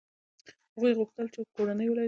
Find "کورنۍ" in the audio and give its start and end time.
1.55-1.87